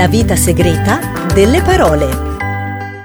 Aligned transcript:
La 0.00 0.08
vita 0.08 0.34
segreta 0.34 1.26
delle 1.34 1.60
parole. 1.60 2.06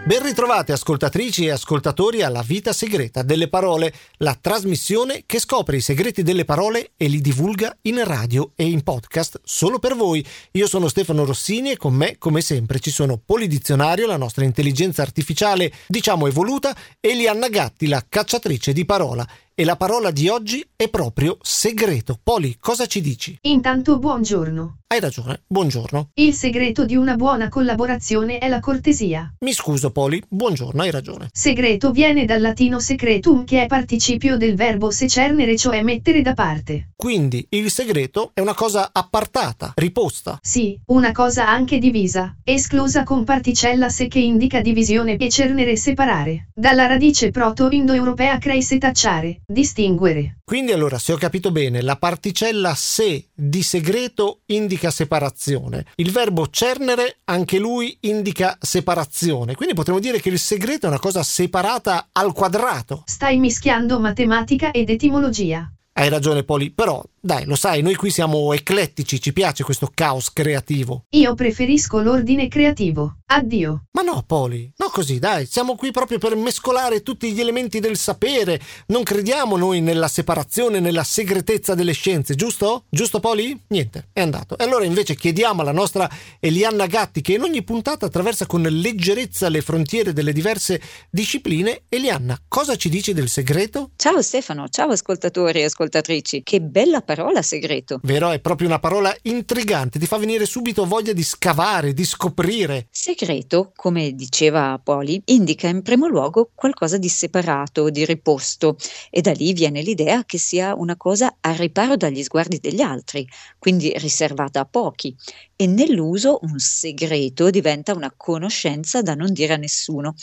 Ben 0.05 0.23
ritrovate 0.23 0.71
ascoltatrici 0.71 1.45
e 1.45 1.51
ascoltatori 1.51 2.21
alla 2.21 2.41
Vita 2.41 2.71
Segreta 2.71 3.21
delle 3.21 3.49
Parole, 3.49 3.93
la 4.19 4.37
trasmissione 4.39 5.23
che 5.25 5.39
scopre 5.39 5.75
i 5.75 5.81
segreti 5.81 6.23
delle 6.23 6.45
parole 6.45 6.91
e 6.95 7.07
li 7.07 7.19
divulga 7.19 7.75
in 7.81 8.01
radio 8.01 8.53
e 8.55 8.63
in 8.63 8.81
podcast 8.81 9.41
solo 9.43 9.77
per 9.77 9.93
voi. 9.95 10.25
Io 10.51 10.67
sono 10.67 10.87
Stefano 10.87 11.25
Rossini 11.25 11.71
e 11.71 11.77
con 11.77 11.93
me, 11.93 12.17
come 12.17 12.39
sempre, 12.39 12.79
ci 12.79 12.91
sono 12.91 13.17
Polidizionario, 13.17 14.07
la 14.07 14.15
nostra 14.15 14.45
intelligenza 14.45 15.01
artificiale, 15.01 15.73
diciamo 15.87 16.27
evoluta, 16.27 16.73
e 17.01 17.09
Elianna 17.09 17.49
Gatti, 17.49 17.87
la 17.87 18.05
cacciatrice 18.07 18.71
di 18.71 18.85
parola. 18.85 19.27
E 19.53 19.65
la 19.65 19.75
parola 19.75 20.11
di 20.11 20.29
oggi 20.29 20.65
è 20.77 20.87
proprio 20.87 21.37
segreto. 21.41 22.17
Poli, 22.23 22.55
cosa 22.57 22.85
ci 22.85 23.01
dici? 23.01 23.37
Intanto 23.41 23.99
buongiorno. 23.99 24.77
Hai 24.95 25.01
ragione, 25.01 25.41
buongiorno. 25.45 26.11
Il 26.13 26.33
segreto 26.33 26.85
di 26.85 26.95
una 26.95 27.15
buona 27.15 27.49
collaborazione 27.49 28.37
è 28.37 28.47
la 28.47 28.61
cortesia. 28.61 29.29
Mi 29.39 29.51
scuso, 29.51 29.91
Poli, 29.91 30.23
buongiorno, 30.25 30.83
hai 30.83 30.89
ragione. 30.89 31.27
Segreto 31.33 31.91
viene 31.91 32.23
dal 32.23 32.39
latino 32.39 32.79
secretum 32.79 33.43
che 33.43 33.63
è 33.63 33.65
participio 33.65 34.37
del 34.37 34.55
verbo 34.55 34.91
secernere, 34.91 35.57
cioè 35.57 35.83
mettere 35.83 36.21
da 36.21 36.33
parte. 36.33 36.91
Quindi 36.95 37.45
il 37.49 37.69
segreto 37.71 38.31
è 38.33 38.39
una 38.39 38.53
cosa 38.53 38.91
appartata, 38.93 39.73
riposta. 39.75 40.39
Sì, 40.41 40.79
una 40.85 41.11
cosa 41.11 41.45
anche 41.45 41.77
divisa, 41.77 42.37
esclusa 42.45 43.03
con 43.03 43.25
particella 43.25 43.89
se 43.89 44.07
che 44.07 44.19
indica 44.19 44.61
divisione 44.61 45.17
e 45.17 45.29
cernere 45.29 45.75
separare. 45.75 46.47
Dalla 46.53 46.85
radice 46.85 47.31
proto-indoeuropea 47.31 48.37
creise 48.37 48.77
tacciare, 48.77 49.41
distinguere. 49.45 50.37
Quindi 50.45 50.71
allora, 50.71 50.99
se 50.99 51.11
ho 51.11 51.17
capito 51.17 51.51
bene, 51.51 51.81
la 51.81 51.97
particella 51.97 52.75
se 52.75 53.29
di 53.33 53.61
segreto 53.61 54.43
indica 54.45 54.84
separazione. 54.91 55.85
Il 55.95 56.11
verbo 56.11 56.47
cernere 56.49 57.17
anche 57.25 57.57
lui 57.57 57.97
indica 58.01 58.57
separazione. 58.59 59.55
Quindi 59.55 59.73
potremmo 59.73 59.99
dire 59.99 60.19
che 60.19 60.29
il 60.29 60.39
segreto 60.39 60.85
è 60.85 60.89
una 60.89 60.99
cosa 60.99 61.23
separata 61.23 62.09
al 62.11 62.33
quadrato. 62.33 63.03
Stai 63.05 63.37
mischiando 63.37 63.99
matematica 63.99 64.71
ed 64.71 64.89
etimologia. 64.89 65.69
Hai 65.97 66.09
ragione 66.09 66.43
Poli, 66.43 66.71
però 66.71 67.01
dai, 67.25 67.45
lo 67.45 67.55
sai, 67.55 67.81
noi 67.81 67.95
qui 67.95 68.11
siamo 68.11 68.53
eclettici, 68.53 69.19
ci 69.19 69.33
piace 69.33 69.63
questo 69.63 69.89
caos 69.91 70.31
creativo. 70.31 71.05
Io 71.15 71.33
preferisco 71.33 71.99
l'ordine 71.99 72.47
creativo. 72.47 73.17
Addio. 73.27 73.85
Ma 73.93 74.03
no, 74.03 74.23
Poli, 74.27 74.71
no 74.77 74.89
così, 74.89 75.17
dai, 75.17 75.47
siamo 75.47 75.75
qui 75.75 75.89
proprio 75.89 76.19
per 76.19 76.35
mescolare 76.35 77.01
tutti 77.01 77.31
gli 77.31 77.39
elementi 77.39 77.79
del 77.79 77.97
sapere. 77.97 78.61
Non 78.87 79.01
crediamo 79.01 79.57
noi 79.57 79.81
nella 79.81 80.07
separazione, 80.07 80.79
nella 80.79 81.03
segretezza 81.03 81.73
delle 81.73 81.93
scienze, 81.93 82.35
giusto? 82.35 82.83
Giusto 82.91 83.19
Poli? 83.19 83.59
Niente, 83.69 84.09
è 84.13 84.21
andato. 84.21 84.55
E 84.55 84.63
allora 84.63 84.85
invece 84.85 85.15
chiediamo 85.15 85.61
alla 85.61 85.71
nostra 85.71 86.07
Elianna 86.39 86.85
Gatti, 86.85 87.21
che 87.21 87.33
in 87.33 87.41
ogni 87.41 87.63
puntata 87.63 88.05
attraversa 88.05 88.45
con 88.45 88.61
leggerezza 88.61 89.49
le 89.49 89.61
frontiere 89.61 90.13
delle 90.13 90.31
diverse 90.31 90.79
discipline. 91.09 91.85
Elianna, 91.89 92.39
cosa 92.47 92.75
ci 92.75 92.89
dici 92.89 93.13
del 93.13 93.29
segreto? 93.29 93.89
Ciao 93.95 94.21
Stefano, 94.21 94.69
ciao 94.69 94.91
ascoltatori 94.91 95.61
e 95.61 95.63
ascoltatrici. 95.63 96.43
Che 96.43 96.61
bella 96.61 97.01
parola 97.01 97.14
parola 97.15 97.41
segreto. 97.41 97.99
Vero, 98.03 98.31
è 98.31 98.39
proprio 98.39 98.67
una 98.67 98.79
parola 98.79 99.15
intrigante, 99.23 99.99
ti 99.99 100.05
fa 100.05 100.17
venire 100.17 100.45
subito 100.45 100.85
voglia 100.85 101.13
di 101.13 101.23
scavare, 101.23 101.93
di 101.93 102.03
scoprire. 102.03 102.87
Segreto, 102.91 103.71
come 103.73 104.13
diceva 104.13 104.79
Poli, 104.83 105.21
indica 105.25 105.69
in 105.69 105.81
primo 105.81 106.07
luogo 106.07 106.51
qualcosa 106.53 106.97
di 106.97 107.07
separato, 107.07 107.89
di 107.89 108.03
riposto 108.03 108.75
e 109.09 109.21
da 109.21 109.31
lì 109.31 109.53
viene 109.53 109.81
l'idea 109.81 110.25
che 110.25 110.37
sia 110.37 110.75
una 110.75 110.97
cosa 110.97 111.37
a 111.39 111.53
riparo 111.53 111.95
dagli 111.95 112.21
sguardi 112.21 112.59
degli 112.59 112.81
altri, 112.81 113.25
quindi 113.57 113.93
riservata 113.95 114.59
a 114.59 114.65
pochi. 114.65 115.15
E 115.55 115.67
nell'uso 115.67 116.39
un 116.41 116.59
segreto 116.59 117.49
diventa 117.49 117.93
una 117.93 118.13
conoscenza 118.15 119.01
da 119.01 119.15
non 119.15 119.31
dire 119.31 119.53
a 119.53 119.57
nessuno, 119.57 120.15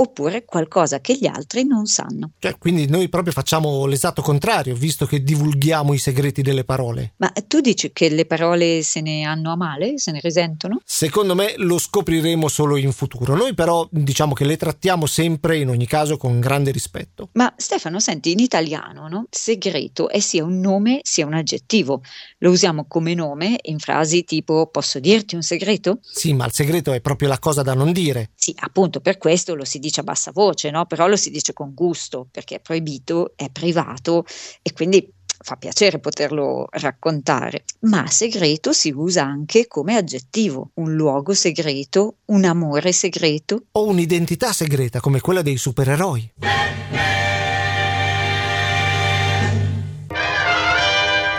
oppure 0.00 0.44
qualcosa 0.44 1.00
che 1.00 1.16
gli 1.16 1.26
altri 1.26 1.64
non 1.64 1.86
sanno. 1.86 2.32
Cioè, 2.38 2.56
quindi 2.58 2.86
noi 2.88 3.08
proprio 3.08 3.32
facciamo 3.32 3.84
l'esatto 3.86 4.22
contrario, 4.22 4.74
visto 4.74 5.06
che 5.06 5.22
divulghiamo 5.22 5.92
i 5.92 5.98
segreti 5.98 6.40
delle 6.40 6.64
parole. 6.64 7.14
Ma 7.16 7.32
tu 7.46 7.60
dici 7.60 7.90
che 7.92 8.08
le 8.08 8.24
parole 8.24 8.82
se 8.82 9.00
ne 9.00 9.24
hanno 9.24 9.50
a 9.50 9.56
male, 9.56 9.98
se 9.98 10.12
ne 10.12 10.20
risentono? 10.20 10.80
Secondo 10.84 11.34
me 11.34 11.54
lo 11.56 11.78
scopriremo 11.78 12.46
solo 12.48 12.76
in 12.76 12.92
futuro. 12.92 13.34
Noi 13.34 13.54
però 13.54 13.86
diciamo 13.90 14.34
che 14.34 14.44
le 14.44 14.56
trattiamo 14.56 15.06
sempre, 15.06 15.58
in 15.58 15.68
ogni 15.68 15.86
caso, 15.86 16.16
con 16.16 16.38
grande 16.38 16.70
rispetto. 16.70 17.30
Ma 17.32 17.52
Stefano, 17.56 17.98
senti, 17.98 18.30
in 18.30 18.38
italiano, 18.38 19.08
no? 19.08 19.26
Segreto 19.30 20.08
è 20.08 20.20
sia 20.20 20.44
un 20.44 20.60
nome 20.60 21.00
sia 21.02 21.26
un 21.26 21.34
aggettivo. 21.34 22.02
Lo 22.38 22.50
usiamo 22.50 22.86
come 22.86 23.14
nome 23.14 23.58
in 23.62 23.78
frasi 23.78 24.22
tipo 24.22 24.68
posso 24.68 25.00
dirti 25.00 25.34
un 25.34 25.42
segreto? 25.42 25.98
Sì, 26.02 26.34
ma 26.34 26.46
il 26.46 26.52
segreto 26.52 26.92
è 26.92 27.00
proprio 27.00 27.28
la 27.28 27.38
cosa 27.40 27.62
da 27.62 27.74
non 27.74 27.92
dire. 27.92 28.30
Sì, 28.36 28.54
appunto, 28.60 29.00
per 29.00 29.18
questo 29.18 29.54
lo 29.56 29.64
si 29.64 29.78
dice 29.78 29.86
dice 29.88 30.00
a 30.00 30.04
bassa 30.04 30.30
voce, 30.32 30.70
no? 30.70 30.86
però 30.86 31.06
lo 31.06 31.16
si 31.16 31.30
dice 31.30 31.52
con 31.52 31.72
gusto 31.74 32.26
perché 32.30 32.56
è 32.56 32.60
proibito, 32.60 33.32
è 33.36 33.48
privato 33.50 34.24
e 34.62 34.72
quindi 34.72 35.12
fa 35.40 35.56
piacere 35.56 35.98
poterlo 35.98 36.66
raccontare, 36.70 37.64
ma 37.80 38.06
segreto 38.08 38.72
si 38.72 38.90
usa 38.90 39.24
anche 39.24 39.66
come 39.66 39.96
aggettivo, 39.96 40.70
un 40.74 40.94
luogo 40.94 41.32
segreto, 41.32 42.16
un 42.26 42.44
amore 42.44 42.92
segreto. 42.92 43.64
O 43.72 43.86
un'identità 43.86 44.52
segreta 44.52 45.00
come 45.00 45.20
quella 45.20 45.42
dei 45.42 45.56
supereroi. 45.56 46.32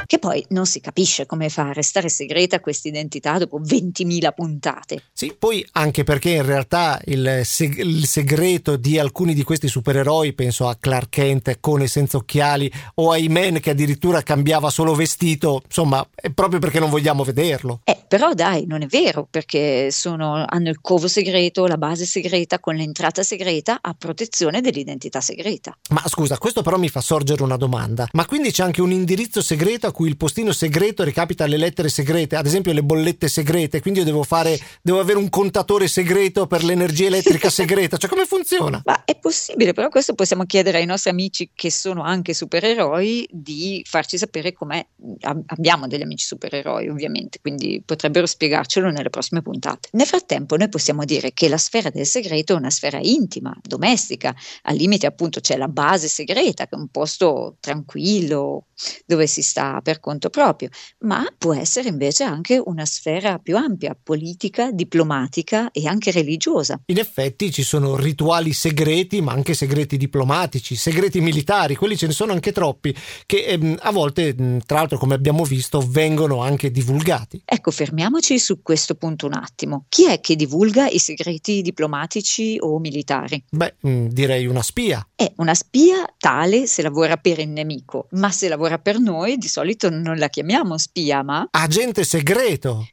Che 0.09 0.17
poi 0.17 0.43
non 0.49 0.65
si 0.65 0.81
capisce 0.81 1.27
come 1.27 1.49
fa 1.49 1.69
a 1.69 1.71
restare 1.71 2.09
segreta 2.09 2.59
questa 2.61 2.87
identità 2.87 3.37
dopo 3.37 3.59
20.000 3.59 4.33
puntate. 4.33 5.03
Sì, 5.13 5.35
poi 5.37 5.63
anche 5.73 6.03
perché 6.03 6.31
in 6.31 6.45
realtà 6.47 6.99
il, 7.05 7.41
seg- 7.43 7.77
il, 7.77 8.07
segreto 8.07 8.75
di 8.75 8.97
alcuni 8.97 9.35
di 9.35 9.43
questi 9.43 9.67
supereroi, 9.67 10.33
penso 10.33 10.67
a 10.67 10.75
Clark 10.79 11.09
Kent 11.09 11.57
con 11.59 11.83
e 11.83 11.87
senza 11.87 12.17
occhiali 12.17 12.71
o 12.95 13.11
a 13.11 13.19
Man 13.29 13.59
che 13.59 13.69
addirittura 13.69 14.23
cambiava 14.23 14.71
solo 14.71 14.95
vestito, 14.95 15.61
insomma, 15.63 16.03
è 16.15 16.31
proprio 16.31 16.57
perché 16.57 16.79
non 16.79 16.89
vogliamo 16.89 17.23
vederlo. 17.23 17.81
Eh, 17.83 18.03
però 18.07 18.33
dai, 18.33 18.65
non 18.65 18.81
è 18.81 18.87
vero, 18.87 19.27
perché 19.29 19.91
sono, 19.91 20.43
hanno 20.43 20.69
il 20.69 20.81
covo 20.81 21.07
segreto, 21.07 21.67
la 21.67 21.77
base 21.77 22.07
segreta 22.07 22.57
con 22.57 22.73
l'entrata 22.73 23.21
segreta 23.21 23.77
a 23.79 23.93
protezione 23.93 24.61
dell'identità 24.61 25.21
segreta. 25.21 25.77
Ma 25.91 26.01
scusa, 26.07 26.39
questo 26.39 26.63
però 26.63 26.79
mi 26.79 26.89
fa 26.89 27.01
sorgere 27.01 27.43
una 27.43 27.57
domanda. 27.57 28.07
Ma 28.13 28.25
quindi 28.25 28.51
c'è 28.51 28.63
anche 28.63 28.81
un 28.81 28.91
indirizzo 28.91 29.43
segreto 29.43 29.85
a 29.85 29.91
cui 29.98 29.98
il 30.07 30.17
postino 30.17 30.51
segreto 30.51 31.03
recapita 31.03 31.45
le 31.45 31.57
lettere 31.57 31.89
segrete, 31.89 32.35
ad 32.35 32.45
esempio 32.45 32.71
le 32.73 32.83
bollette 32.83 33.27
segrete, 33.27 33.81
quindi 33.81 33.99
io 33.99 34.05
devo 34.05 34.23
fare, 34.23 34.59
devo 34.81 34.99
avere 34.99 35.17
un 35.17 35.29
contatore 35.29 35.87
segreto 35.87 36.47
per 36.47 36.63
l'energia 36.63 37.07
elettrica 37.07 37.49
segreta, 37.49 37.97
cioè 37.97 38.09
come 38.09 38.25
funziona? 38.25 38.81
Ma 38.85 39.03
è 39.03 39.17
possibile, 39.17 39.73
però 39.73 39.89
questo 39.89 40.13
possiamo 40.13 40.45
chiedere 40.45 40.77
ai 40.77 40.85
nostri 40.85 41.09
amici 41.09 41.51
che 41.53 41.71
sono 41.71 42.03
anche 42.03 42.33
supereroi 42.33 43.27
di 43.31 43.83
farci 43.87 44.17
sapere 44.17 44.53
com'è. 44.53 44.85
Abbiamo 45.21 45.87
degli 45.87 46.01
amici 46.01 46.25
supereroi 46.25 46.87
ovviamente, 46.87 47.39
quindi 47.41 47.81
potrebbero 47.85 48.25
spiegarcelo 48.25 48.89
nelle 48.89 49.09
prossime 49.09 49.41
puntate. 49.41 49.89
Nel 49.93 50.07
frattempo 50.07 50.55
noi 50.55 50.69
possiamo 50.69 51.05
dire 51.05 51.33
che 51.33 51.49
la 51.49 51.57
sfera 51.57 51.89
del 51.89 52.05
segreto 52.05 52.53
è 52.53 52.55
una 52.57 52.69
sfera 52.69 52.99
intima, 53.01 53.55
domestica, 53.61 54.35
al 54.63 54.75
limite 54.75 55.05
appunto 55.05 55.39
c'è 55.39 55.57
la 55.57 55.67
base 55.67 56.07
segreta 56.07 56.67
che 56.67 56.75
è 56.75 56.79
un 56.79 56.87
posto 56.87 57.57
tranquillo 57.59 58.65
dove 59.05 59.27
si 59.27 59.41
sta 59.41 59.81
per 59.89 59.99
conto 59.99 60.29
proprio, 60.29 60.69
ma 60.99 61.25
può 61.35 61.55
essere 61.55 61.89
invece 61.89 62.23
anche 62.23 62.61
una 62.63 62.85
sfera 62.85 63.39
più 63.39 63.57
ampia, 63.57 63.97
politica, 64.01 64.69
diplomatica 64.71 65.71
e 65.71 65.87
anche 65.87 66.11
religiosa. 66.11 66.79
In 66.85 66.99
effetti 66.99 67.51
ci 67.51 67.63
sono 67.63 67.95
rituali 67.95 68.53
segreti, 68.53 69.19
ma 69.19 69.31
anche 69.31 69.55
segreti 69.55 69.97
diplomatici, 69.97 70.75
segreti 70.75 71.21
militari, 71.21 71.75
quelli 71.75 71.97
ce 71.97 72.05
ne 72.05 72.11
sono 72.11 72.33
anche 72.33 72.51
troppi, 72.51 72.95
che 73.25 73.45
ehm, 73.45 73.77
a 73.79 73.91
volte, 73.91 74.35
tra 74.63 74.77
l'altro 74.77 74.99
come 74.99 75.15
abbiamo 75.15 75.43
visto, 75.43 75.83
vengono 75.83 76.43
anche 76.43 76.69
divulgati. 76.69 77.41
Ecco, 77.43 77.71
fermiamoci 77.71 78.37
su 78.37 78.61
questo 78.61 78.93
punto 78.93 79.25
un 79.25 79.33
attimo. 79.33 79.85
Chi 79.89 80.05
è 80.05 80.19
che 80.19 80.35
divulga 80.35 80.87
i 80.87 80.99
segreti 80.99 81.63
diplomatici 81.63 82.57
o 82.59 82.77
militari? 82.77 83.43
Beh, 83.49 83.73
direi 83.81 84.45
una 84.45 84.61
spia. 84.61 85.03
È 85.15 85.31
una 85.37 85.55
spia 85.55 86.05
tale 86.19 86.67
se 86.67 86.83
lavora 86.83 87.17
per 87.17 87.39
il 87.39 87.49
nemico, 87.49 88.07
ma 88.11 88.29
se 88.29 88.47
lavora 88.47 88.77
per 88.77 88.99
noi 88.99 89.37
di 89.37 89.47
solito 89.47 89.78
solito 89.79 89.89
non 89.89 90.17
la 90.17 90.27
chiamiamo 90.27 90.77
spia, 90.77 91.23
ma... 91.23 91.47
Agente 91.51 92.03
segreto! 92.03 92.87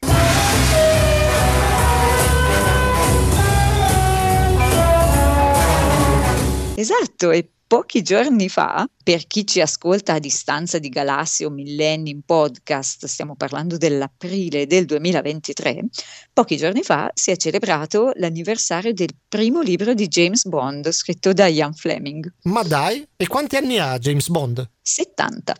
Esatto, 6.75 7.31
e 7.31 7.49
pochi 7.65 8.01
giorni 8.03 8.47
fa, 8.47 8.87
per 9.03 9.25
chi 9.25 9.45
ci 9.45 9.59
ascolta 9.59 10.13
a 10.13 10.19
distanza 10.19 10.77
di 10.77 10.89
galassie 10.89 11.45
o 11.45 11.49
millenni 11.49 12.11
in 12.11 12.21
podcast, 12.21 13.07
stiamo 13.07 13.35
parlando 13.35 13.77
dell'aprile 13.77 14.67
del 14.67 14.85
2023, 14.85 15.85
pochi 16.31 16.55
giorni 16.55 16.83
fa 16.83 17.09
si 17.13 17.31
è 17.31 17.35
celebrato 17.35 18.11
l'anniversario 18.15 18.93
del 18.93 19.09
primo 19.27 19.61
libro 19.61 19.93
di 19.93 20.07
James 20.07 20.45
Bond 20.45 20.89
scritto 20.91 21.33
da 21.33 21.47
Ian 21.47 21.73
Fleming. 21.73 22.31
Ma 22.43 22.61
dai, 22.61 23.05
e 23.17 23.27
quanti 23.27 23.57
anni 23.57 23.79
ha 23.79 23.97
James 23.97 24.29
Bond? 24.29 24.69
70. 24.81 25.55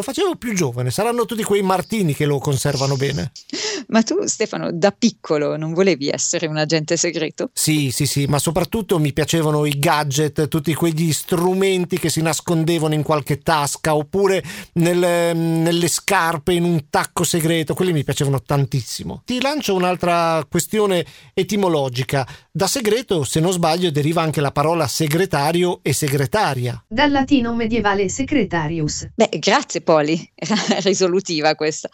Lo 0.00 0.06
facevo 0.06 0.36
più 0.36 0.54
giovane, 0.54 0.90
saranno 0.90 1.26
tutti 1.26 1.42
quei 1.42 1.60
Martini 1.60 2.14
che 2.14 2.24
lo 2.24 2.38
conservano 2.38 2.96
bene. 2.96 3.32
Ma 3.88 4.02
tu 4.02 4.26
Stefano, 4.26 4.70
da 4.72 4.90
piccolo 4.90 5.56
non 5.56 5.72
volevi 5.72 6.08
essere 6.08 6.46
un 6.46 6.56
agente 6.56 6.96
segreto? 6.96 7.50
Sì, 7.52 7.90
sì, 7.90 8.06
sì, 8.06 8.26
ma 8.26 8.38
soprattutto 8.38 8.98
mi 8.98 9.12
piacevano 9.12 9.64
i 9.64 9.78
gadget, 9.78 10.48
tutti 10.48 10.74
quegli 10.74 11.12
strumenti 11.12 11.98
che 11.98 12.08
si 12.08 12.22
nascondevano 12.22 12.94
in 12.94 13.02
qualche 13.02 13.38
tasca 13.38 13.94
oppure 13.94 14.42
nel, 14.74 15.36
nelle 15.36 15.88
scarpe 15.88 16.52
in 16.52 16.64
un 16.64 16.88
tacco 16.90 17.24
segreto, 17.24 17.74
quelli 17.74 17.92
mi 17.92 18.04
piacevano 18.04 18.42
tantissimo. 18.42 19.22
Ti 19.24 19.40
lancio 19.40 19.74
un'altra 19.74 20.44
questione 20.48 21.04
etimologica. 21.34 22.26
Da 22.50 22.66
segreto, 22.66 23.24
se 23.24 23.40
non 23.40 23.52
sbaglio, 23.52 23.90
deriva 23.90 24.22
anche 24.22 24.40
la 24.40 24.50
parola 24.50 24.86
segretario 24.86 25.80
e 25.82 25.92
segretaria. 25.92 26.82
Dal 26.88 27.10
latino 27.10 27.54
medievale 27.54 28.08
secretarius. 28.08 29.08
Beh, 29.14 29.38
grazie 29.38 29.80
Poli, 29.80 30.30
risolutiva 30.82 31.54
questa. 31.54 31.88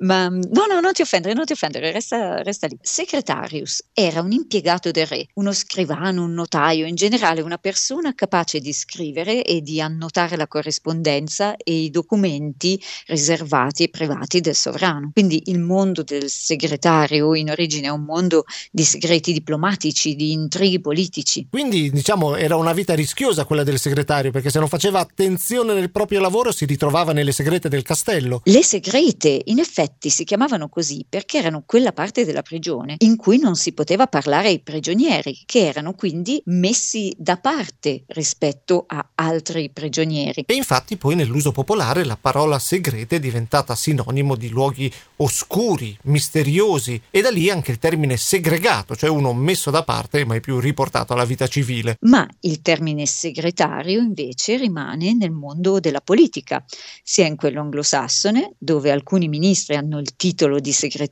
Ma 0.00 0.28
no, 0.28 0.66
no, 0.68 0.80
non 0.80 0.92
ti 0.92 1.02
offendere, 1.26 1.34
non 1.34 1.44
ti 1.44 1.52
offendere, 1.52 1.92
resta, 1.92 2.42
resta 2.42 2.66
lì. 2.66 2.78
Secretarius 2.80 3.82
era 3.92 4.20
un 4.20 4.32
impiegato 4.32 4.90
del 4.90 5.06
re, 5.06 5.26
uno 5.34 5.52
scrivano, 5.52 6.24
un 6.24 6.34
notaio, 6.34 6.86
in 6.86 6.94
generale 6.94 7.40
una 7.40 7.58
persona 7.58 8.14
capace 8.14 8.60
di 8.60 8.72
scrivere 8.72 9.44
e 9.44 9.60
di 9.60 9.80
annotare 9.80 10.36
la 10.36 10.46
corrispondenza 10.46 11.56
e 11.56 11.74
i 11.74 11.90
documenti 11.90 12.80
riservati 13.06 13.84
e 13.84 13.88
privati 13.88 14.40
del 14.40 14.54
sovrano. 14.54 15.10
Quindi 15.12 15.44
il 15.46 15.58
mondo 15.58 16.02
del 16.02 16.28
segretario 16.28 17.34
in 17.34 17.50
origine 17.50 17.88
è 17.88 17.90
un 17.90 18.04
mondo 18.04 18.44
di 18.70 18.84
segreti 18.84 19.32
diplomatici, 19.32 20.14
di 20.14 20.32
intrighi 20.32 20.80
politici. 20.80 21.46
Quindi, 21.50 21.90
diciamo, 21.90 22.36
era 22.36 22.56
una 22.56 22.72
vita 22.72 22.94
rischiosa 22.94 23.44
quella 23.44 23.64
del 23.64 23.78
segretario, 23.78 24.30
perché 24.30 24.50
se 24.50 24.58
non 24.58 24.68
faceva 24.68 25.00
attenzione 25.00 25.74
nel 25.74 25.90
proprio 25.90 26.20
lavoro 26.20 26.52
si 26.52 26.64
ritrovava 26.64 27.12
nelle 27.12 27.32
segrete 27.32 27.68
del 27.68 27.82
castello. 27.82 28.42
Le 28.44 28.62
segrete, 28.62 29.42
in 29.46 29.58
effetti, 29.58 30.10
si 30.10 30.24
chiamavano 30.24 30.68
così 30.68 31.04
perché 31.16 31.38
erano 31.38 31.62
quella 31.64 31.92
parte 31.92 32.26
della 32.26 32.42
prigione 32.42 32.96
in 32.98 33.16
cui 33.16 33.38
non 33.38 33.56
si 33.56 33.72
poteva 33.72 34.06
parlare 34.06 34.48
ai 34.48 34.60
prigionieri, 34.60 35.44
che 35.46 35.66
erano 35.66 35.94
quindi 35.94 36.42
messi 36.44 37.10
da 37.16 37.38
parte 37.38 38.04
rispetto 38.08 38.84
a 38.86 39.12
altri 39.14 39.70
prigionieri. 39.70 40.44
E 40.46 40.52
infatti 40.52 40.98
poi 40.98 41.14
nell'uso 41.14 41.52
popolare 41.52 42.04
la 42.04 42.18
parola 42.20 42.58
segrete 42.58 43.16
è 43.16 43.18
diventata 43.18 43.74
sinonimo 43.74 44.36
di 44.36 44.50
luoghi 44.50 44.92
oscuri, 45.16 45.96
misteriosi 46.02 47.00
e 47.10 47.22
da 47.22 47.30
lì 47.30 47.48
anche 47.48 47.70
il 47.70 47.78
termine 47.78 48.18
segregato, 48.18 48.94
cioè 48.94 49.08
uno 49.08 49.32
messo 49.32 49.70
da 49.70 49.84
parte 49.84 50.18
e 50.18 50.26
mai 50.26 50.40
più 50.40 50.60
riportato 50.60 51.14
alla 51.14 51.24
vita 51.24 51.46
civile. 51.46 51.96
Ma 52.00 52.28
il 52.40 52.60
termine 52.60 53.06
segretario 53.06 54.00
invece 54.00 54.58
rimane 54.58 55.14
nel 55.14 55.30
mondo 55.30 55.80
della 55.80 56.02
politica, 56.02 56.62
sia 57.02 57.24
in 57.24 57.36
quello 57.36 57.62
anglosassone, 57.62 58.56
dove 58.58 58.90
alcuni 58.90 59.28
ministri 59.28 59.76
hanno 59.76 59.98
il 59.98 60.14
titolo 60.14 60.60
di 60.60 60.72
segretario, 60.72 61.04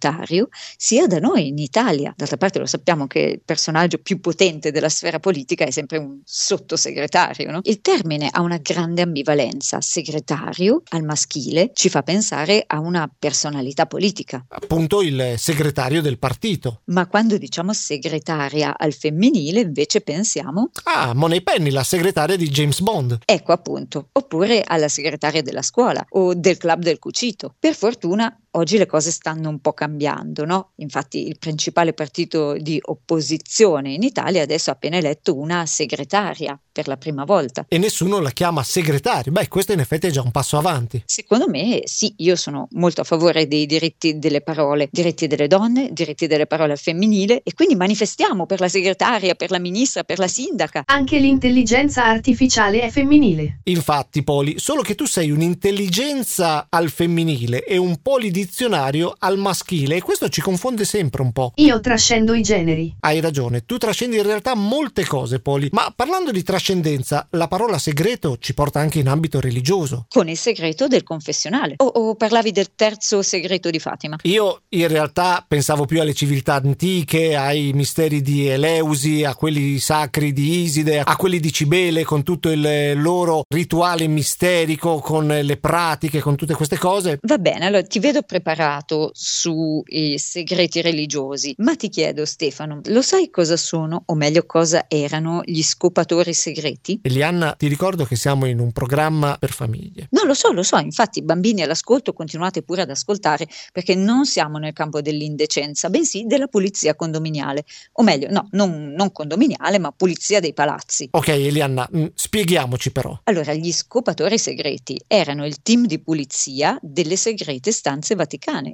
sia 0.76 1.06
da 1.06 1.19
noi 1.19 1.49
in 1.49 1.58
Italia. 1.58 2.12
D'altra 2.17 2.37
parte 2.37 2.58
lo 2.58 2.67
sappiamo 2.67 3.06
che 3.06 3.19
il 3.19 3.41
personaggio 3.44 3.99
più 3.99 4.20
potente 4.20 4.70
della 4.70 4.88
sfera 4.88 5.19
politica 5.19 5.64
è 5.64 5.70
sempre 5.70 5.99
un 5.99 6.20
sottosegretario. 6.25 7.50
No? 7.50 7.61
Il 7.62 7.81
termine 7.81 8.29
ha 8.31 8.41
una 8.41 8.58
grande 8.58 9.02
ambivalenza. 9.02 9.81
Segretario 9.81 10.82
al 10.91 11.02
maschile 11.05 11.70
ci 11.75 11.88
fa 11.88 12.02
pensare 12.02 12.64
a 12.67 12.79
una 12.79 13.11
personalità 13.17 13.87
politica. 13.87 14.44
Appunto 14.49 15.02
il 15.02 15.35
segretario 15.37 16.02
del 16.02 16.19
partito. 16.19 16.81
Ma 16.87 17.06
quando 17.06 17.38
diciamo 17.38 17.73
segretaria 17.73 18.76
al 18.76 18.93
femminile 18.93 19.61
invece 19.61 20.00
pensiamo... 20.00 20.70
Ah, 20.85 21.12
Money 21.14 21.43
Penny, 21.43 21.70
la 21.70 21.85
segretaria 21.85 22.37
di 22.37 22.49
James 22.49 22.81
Bond. 22.81 23.20
Ecco 23.25 23.52
appunto. 23.52 24.08
Oppure 24.12 24.62
alla 24.64 24.88
segretaria 24.88 25.43
della 25.43 25.62
scuola 25.62 26.05
o 26.11 26.35
del 26.35 26.56
club 26.56 26.82
del 26.82 26.99
cucito. 26.99 27.55
Per 27.58 27.75
fortuna 27.75 28.37
oggi 28.56 28.78
le 28.78 28.86
cose 28.86 29.10
stanno 29.10 29.48
un 29.48 29.60
po' 29.60 29.72
cambiando, 29.72 30.44
no? 30.44 30.70
Infatti 30.76 31.26
il 31.26 31.38
principale 31.38 31.92
partito 31.92 32.54
di 32.54 32.78
opposizione 32.82 33.92
in 33.92 34.02
Italia 34.02 34.42
adesso 34.42 34.70
ha 34.70 34.74
appena 34.74 34.96
eletto 34.96 35.36
una 35.36 35.66
segretaria 35.66 36.58
per 36.72 36.88
la 36.88 36.96
prima 36.96 37.24
volta. 37.24 37.64
E 37.68 37.78
nessuno 37.78 38.18
la 38.18 38.30
chiama 38.30 38.62
segretaria. 38.62 39.30
Beh, 39.30 39.48
questo 39.48 39.72
in 39.72 39.78
effetti 39.78 40.08
è 40.08 40.10
già 40.10 40.22
un 40.22 40.32
passo 40.32 40.58
avanti. 40.58 41.02
Secondo 41.06 41.48
me 41.48 41.82
sì, 41.84 42.14
io 42.18 42.34
sono 42.34 42.66
molto 42.72 43.02
a 43.02 43.04
favore 43.04 43.46
dei 43.46 43.66
diritti 43.66 44.18
delle 44.18 44.40
parole, 44.40 44.88
diritti 44.90 45.26
delle 45.26 45.46
donne, 45.46 45.90
diritti 45.92 46.26
delle 46.26 46.46
parole 46.46 46.72
al 46.72 46.78
femminile 46.78 47.42
e 47.44 47.54
quindi 47.54 47.76
manifestiamo 47.76 48.46
per 48.46 48.60
la 48.60 48.68
segretaria, 48.68 49.34
per 49.34 49.50
la 49.50 49.60
ministra, 49.60 50.02
per 50.02 50.18
la 50.18 50.26
sindaca. 50.26 50.82
Anche 50.86 51.18
l'intelligenza 51.18 52.04
artificiale 52.04 52.82
è 52.82 52.90
femminile. 52.90 53.60
Infatti, 53.64 54.24
Poli, 54.24 54.58
solo 54.58 54.82
che 54.82 54.94
tu 54.94 55.06
sei 55.06 55.30
un'intelligenza 55.30 56.66
al 56.68 56.90
femminile 56.90 57.64
e 57.64 57.76
un 57.76 58.00
polidizionario 58.44 59.14
al 59.19 59.38
maschile 59.38 59.96
e 59.96 60.02
questo 60.02 60.29
ci 60.29 60.41
confonde 60.41 60.85
sempre 60.85 61.23
un 61.23 61.32
po'. 61.32 61.52
Io 61.56 61.81
trascendo 61.81 62.35
i 62.35 62.43
generi. 62.43 62.94
Hai 63.00 63.20
ragione, 63.20 63.64
tu 63.64 63.79
trascendi 63.79 64.17
in 64.17 64.23
realtà 64.23 64.55
molte 64.55 65.05
cose, 65.05 65.41
Poli, 65.41 65.69
ma 65.73 65.93
parlando 65.94 66.31
di 66.31 66.43
trascendenza, 66.43 67.26
la 67.31 67.49
parola 67.49 67.79
segreto 67.79 68.37
ci 68.38 68.55
porta 68.55 68.81
anche 68.81 68.99
in 68.99 69.08
ambito 69.08 69.41
religioso. 69.41 70.06
Con 70.08 70.29
il 70.29 70.37
segreto 70.37 70.87
del 70.87 71.02
confessionale. 71.02 71.75
O, 71.79 71.87
o 71.87 72.14
parlavi 72.14 72.52
del 72.52 72.75
terzo 72.75 73.23
segreto 73.23 73.70
di 73.70 73.79
Fatima? 73.79 74.19
Io 74.23 74.62
in 74.70 74.88
realtà 74.88 75.44
pensavo 75.47 75.87
più 75.87 76.00
alle 76.00 76.14
civiltà 76.14 76.55
antiche, 76.55 77.35
ai 77.37 77.73
misteri 77.73 78.20
di 78.20 78.47
Eleusi, 78.47 79.25
a 79.25 79.35
quelli 79.35 79.79
sacri 79.79 80.32
di 80.32 80.62
Iside, 80.62 81.00
a 81.00 81.17
quelli 81.17 81.40
di 81.40 81.52
Cibele 81.52 82.05
con 82.05 82.23
tutto 82.23 82.50
il 82.50 83.00
loro 83.00 83.44
rituale 83.49 84.06
misterico, 84.06 84.99
con 84.99 85.26
le 85.26 85.56
pratiche, 85.56 86.20
con 86.20 86.37
tutte 86.37 86.55
queste 86.55 86.76
cose. 86.76 87.19
Va 87.23 87.38
bene, 87.38 87.67
allora 87.67 87.82
ti 87.82 87.99
vedo 87.99 88.23
preparato 88.34 89.12
sui 89.12 90.19
segreti 90.19 90.81
religiosi, 90.81 91.54
ma 91.58 91.76
ti 91.76 91.88
chiedo 91.88 92.25
Stefano, 92.25 92.81
lo 92.86 93.00
sai 93.00 93.31
cosa 93.31 93.56
sono, 93.56 94.02
o 94.06 94.14
meglio 94.14 94.44
cosa 94.44 94.86
erano 94.88 95.42
gli 95.44 95.62
scopatori 95.62 96.34
segreti? 96.34 96.98
Elianna, 97.02 97.54
ti 97.56 97.69
ricordo 97.69 98.04
che 98.04 98.16
siamo 98.16 98.46
in 98.46 98.58
un 98.58 98.72
programma 98.72 99.36
per 99.38 99.52
famiglie. 99.52 100.08
No, 100.10 100.25
lo 100.25 100.34
so, 100.34 100.50
lo 100.50 100.64
so, 100.64 100.78
infatti 100.78 101.22
bambini 101.22 101.62
all'ascolto 101.62 102.12
continuate 102.12 102.62
pure 102.62 102.82
ad 102.82 102.90
ascoltare 102.90 103.46
perché 103.72 103.94
non 103.94 104.26
siamo 104.26 104.58
nel 104.58 104.72
campo 104.72 105.00
dell'indecenza, 105.00 105.88
bensì 105.88 106.25
della 106.26 106.48
pulizia 106.48 106.96
condominiale, 106.96 107.64
o 107.92 108.02
meglio, 108.02 108.28
no, 108.30 108.48
non, 108.50 108.92
non 108.96 109.12
condominiale, 109.12 109.78
ma 109.78 109.92
pulizia 109.92 110.40
dei 110.40 110.54
palazzi. 110.54 111.08
Ok, 111.12 111.28
Elianna, 111.28 111.88
mh, 111.88 112.06
spieghiamoci 112.14 112.90
però. 112.90 113.16
Allora, 113.25 113.54
gli 113.54 113.70
scopatori 113.70 114.38
segreti 114.38 115.00
erano 115.06 115.46
il 115.46 115.62
team 115.62 115.87
di 115.87 116.00
pulizia 116.00 116.76
delle 116.82 117.14
segrete 117.14 117.70
stanze 117.70 118.16
vaticane, 118.16 118.24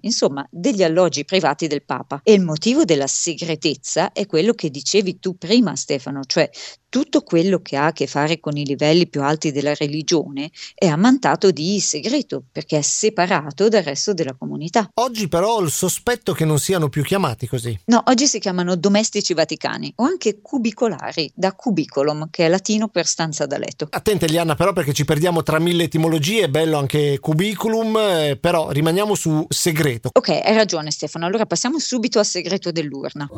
insomma, 0.03 0.47
degli 0.51 0.83
alloggi 0.83 1.25
privati 1.25 1.67
del 1.67 1.85
Papa. 1.85 2.21
E 2.23 2.33
il 2.33 2.43
motivo 2.43 2.85
della 2.85 3.07
segretezza 3.07 4.13
è 4.13 4.27
quello 4.27 4.53
che 4.53 4.71
dicevi 4.71 5.19
tu 5.19 5.37
prima, 5.37 5.77
Stefano, 5.77 6.23
cioè 6.25 6.49
tutto 6.91 7.23
quello 7.23 7.61
che 7.63 7.77
ha 7.77 7.87
a 7.87 7.93
che 7.93 8.07
fare 8.07 8.41
con 8.41 8.57
i 8.57 8.67
livelli 8.67 9.09
più 9.09 9.23
alti 9.23 9.53
della 9.53 9.73
religione 9.75 10.51
è 10.75 10.87
ammantato 10.87 11.51
di 11.51 11.81
segreto 11.81 12.43
perché 12.51 12.79
è 12.79 12.83
separato 12.83 13.69
dal 13.69 13.85
resto 13.85 14.13
della 14.13 14.35
comunità. 14.37 14.91
Oggi 14.95 15.29
però 15.29 15.55
ho 15.55 15.61
il 15.61 15.71
sospetto 15.71 16.35
che 16.35 16.45
non 16.45 16.59
siano 16.59 16.89
più 16.89 17.03
chiamati 17.03 17.47
così. 17.47 17.79
No, 17.87 18.03
oggi 18.07 18.27
si 18.27 18.41
chiamano 18.41 18.77
domestici 18.77 19.33
vaticani 19.33 19.93
o 19.97 20.05
anche 20.05 20.41
cubicolari, 20.43 21.31
da 21.35 21.53
cubiculum, 21.53 22.29
che 22.29 22.47
è 22.47 22.49
latino 22.49 22.89
per 22.89 23.07
stanza 23.07 23.47
da 23.47 23.57
letto. 23.57 23.87
Attenta 23.89 24.27
Eliana 24.27 24.57
però 24.57 24.73
perché 24.73 24.93
ci 24.93 25.05
perdiamo 25.05 25.43
tra 25.43 25.61
mille 25.61 25.85
etimologie, 25.85 26.45
è 26.45 26.49
bello 26.49 26.77
anche 26.77 27.21
cubiculum, 27.21 27.97
eh, 27.97 28.39
però 28.41 28.71
rimaniamo 28.71 29.15
su 29.15 29.47
segreto. 29.49 30.11
Ok, 30.13 30.29
hai 30.29 30.55
ragione 30.57 30.91
Stefano, 30.91 31.25
allora 31.25 31.47
passiamo 31.47 31.79
subito 31.79 32.19
al 32.19 32.27
segreto 32.27 32.73
dell'urna. 32.73 33.29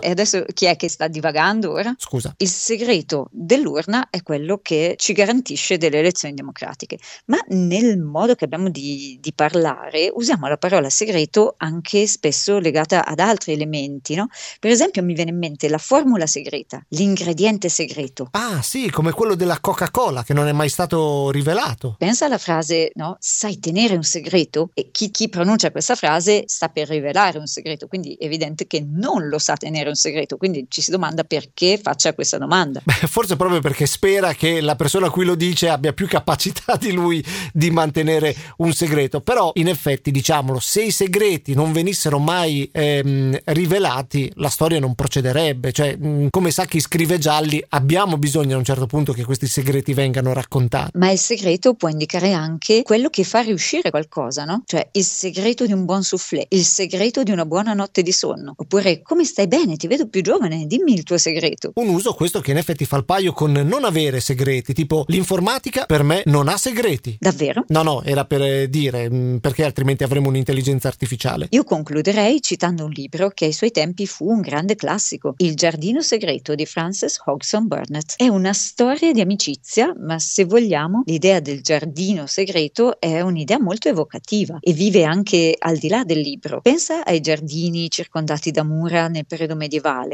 E 0.00 0.10
adesso 0.10 0.44
chi 0.52 0.66
è 0.66 0.76
che 0.76 0.88
sta 0.88 1.08
divagando 1.08 1.72
ora? 1.72 1.94
Scusa. 1.96 2.34
Il 2.36 2.48
segreto 2.48 3.28
dell'urna 3.32 4.10
è 4.10 4.22
quello 4.22 4.58
che 4.62 4.94
ci 4.96 5.12
garantisce 5.12 5.76
delle 5.76 5.98
elezioni 5.98 6.34
democratiche, 6.34 6.98
ma 7.26 7.38
nel 7.48 7.98
modo 7.98 8.34
che 8.34 8.44
abbiamo 8.44 8.68
di, 8.70 9.18
di 9.20 9.32
parlare 9.32 10.10
usiamo 10.14 10.46
la 10.46 10.56
parola 10.56 10.88
segreto 10.90 11.54
anche 11.56 12.06
spesso 12.06 12.58
legata 12.58 13.04
ad 13.04 13.18
altri 13.18 13.52
elementi, 13.52 14.14
no? 14.14 14.28
Per 14.60 14.70
esempio 14.70 15.02
mi 15.02 15.14
viene 15.14 15.30
in 15.30 15.38
mente 15.38 15.68
la 15.68 15.78
formula 15.78 16.26
segreta, 16.26 16.84
l'ingrediente 16.90 17.68
segreto. 17.68 18.28
Ah 18.32 18.62
sì, 18.62 18.90
come 18.90 19.12
quello 19.12 19.34
della 19.34 19.58
Coca-Cola 19.60 20.22
che 20.22 20.34
non 20.34 20.46
è 20.46 20.52
mai 20.52 20.68
stato 20.68 21.30
rivelato. 21.30 21.96
Pensa 21.98 22.26
alla 22.26 22.38
frase, 22.38 22.92
no? 22.94 23.16
Sai 23.18 23.58
tenere 23.58 23.94
un 23.94 24.04
segreto? 24.04 24.70
E 24.74 24.90
chi, 24.92 25.10
chi 25.10 25.28
pronuncia 25.28 25.70
questa 25.70 25.96
frase 25.96 26.44
sta 26.46 26.68
per 26.68 26.88
rivelare 26.88 27.38
un 27.38 27.46
segreto, 27.46 27.88
quindi 27.88 28.14
è 28.14 28.24
evidente 28.24 28.66
che 28.66 28.84
non 28.86 29.28
lo 29.28 29.38
sa 29.38 29.54
tenere 29.54 29.78
tenere 29.78 29.87
un 29.88 29.96
segreto, 29.96 30.36
quindi 30.36 30.66
ci 30.68 30.82
si 30.82 30.90
domanda 30.90 31.24
perché 31.24 31.78
faccia 31.82 32.14
questa 32.14 32.38
domanda. 32.38 32.80
Beh, 32.84 33.06
forse 33.06 33.36
proprio 33.36 33.60
perché 33.60 33.86
spera 33.86 34.34
che 34.34 34.60
la 34.60 34.76
persona 34.76 35.06
a 35.06 35.10
cui 35.10 35.24
lo 35.24 35.34
dice 35.34 35.68
abbia 35.68 35.92
più 35.92 36.06
capacità 36.06 36.76
di 36.76 36.92
lui 36.92 37.24
di 37.52 37.70
mantenere 37.70 38.34
un 38.58 38.72
segreto, 38.72 39.20
però 39.20 39.50
in 39.54 39.68
effetti 39.68 40.10
diciamolo, 40.10 40.58
se 40.58 40.82
i 40.82 40.90
segreti 40.90 41.54
non 41.54 41.72
venissero 41.72 42.18
mai 42.18 42.68
ehm, 42.72 43.38
rivelati, 43.44 44.30
la 44.36 44.48
storia 44.48 44.78
non 44.78 44.94
procederebbe, 44.94 45.72
cioè 45.72 45.96
mh, 45.96 46.28
come 46.30 46.50
sa 46.50 46.64
chi 46.64 46.80
scrive 46.80 47.18
gialli, 47.18 47.62
abbiamo 47.70 48.18
bisogno 48.18 48.54
a 48.54 48.58
un 48.58 48.64
certo 48.64 48.86
punto 48.86 49.12
che 49.12 49.24
questi 49.24 49.46
segreti 49.46 49.94
vengano 49.94 50.32
raccontati. 50.32 50.96
Ma 50.98 51.10
il 51.10 51.18
segreto 51.18 51.74
può 51.74 51.88
indicare 51.88 52.32
anche 52.32 52.82
quello 52.82 53.08
che 53.08 53.24
fa 53.24 53.40
riuscire 53.40 53.90
qualcosa, 53.90 54.44
no? 54.44 54.62
Cioè 54.64 54.88
il 54.92 55.04
segreto 55.04 55.66
di 55.66 55.72
un 55.72 55.84
buon 55.84 56.02
soufflé, 56.02 56.46
il 56.50 56.64
segreto 56.64 57.22
di 57.22 57.30
una 57.30 57.44
buona 57.44 57.72
notte 57.72 58.02
di 58.02 58.12
sonno, 58.12 58.54
oppure 58.56 59.02
come 59.02 59.24
stai 59.24 59.48
bene, 59.48 59.76
ti 59.78 59.86
vedo 59.86 60.08
più 60.08 60.20
giovane, 60.20 60.66
dimmi 60.66 60.92
il 60.92 61.04
tuo 61.04 61.16
segreto. 61.16 61.72
Un 61.76 61.88
uso 61.88 62.12
questo 62.12 62.40
che 62.40 62.50
in 62.50 62.58
effetti 62.58 62.84
fa 62.84 62.98
il 62.98 63.06
paio 63.06 63.32
con 63.32 63.52
non 63.52 63.84
avere 63.84 64.20
segreti, 64.20 64.74
tipo 64.74 65.04
l'informatica 65.08 65.86
per 65.86 66.02
me 66.02 66.22
non 66.26 66.48
ha 66.48 66.58
segreti. 66.58 67.16
Davvero? 67.18 67.64
No, 67.68 67.82
no, 67.82 68.02
era 68.02 68.26
per 68.26 68.42
eh, 68.42 68.68
dire, 68.68 69.10
mm, 69.10 69.36
perché 69.38 69.64
altrimenti 69.64 70.04
avremo 70.04 70.28
un'intelligenza 70.28 70.88
artificiale. 70.88 71.46
Io 71.50 71.64
concluderei 71.64 72.42
citando 72.42 72.84
un 72.84 72.90
libro 72.90 73.30
che 73.30 73.46
ai 73.46 73.52
suoi 73.52 73.70
tempi 73.70 74.06
fu 74.06 74.28
un 74.28 74.40
grande 74.40 74.74
classico, 74.74 75.34
Il 75.38 75.54
giardino 75.54 76.02
segreto 76.02 76.54
di 76.54 76.66
Frances 76.66 77.20
Hodgson 77.24 77.66
Burnett. 77.66 78.14
È 78.16 78.28
una 78.28 78.52
storia 78.52 79.12
di 79.12 79.20
amicizia, 79.20 79.94
ma 79.98 80.18
se 80.18 80.44
vogliamo, 80.44 81.02
l'idea 81.06 81.40
del 81.40 81.62
giardino 81.62 82.26
segreto 82.26 83.00
è 83.00 83.20
un'idea 83.20 83.60
molto 83.60 83.88
evocativa 83.88 84.58
e 84.60 84.72
vive 84.72 85.04
anche 85.04 85.54
al 85.56 85.76
di 85.76 85.88
là 85.88 86.02
del 86.04 86.18
libro. 86.18 86.60
Pensa 86.60 87.04
ai 87.04 87.20
giardini 87.20 87.88
circondati 87.90 88.50
da 88.50 88.64
mura 88.64 89.08
nel 89.08 89.26
periodo 89.26 89.54
medievale, 89.54 89.67